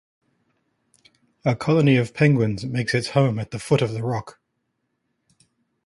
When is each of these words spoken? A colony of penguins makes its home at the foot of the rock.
A 1.45 1.55
colony 1.55 1.95
of 1.95 2.15
penguins 2.15 2.65
makes 2.65 2.95
its 2.95 3.09
home 3.09 3.37
at 3.37 3.51
the 3.51 3.59
foot 3.59 3.83
of 3.83 3.93
the 3.93 4.01
rock. 4.01 4.39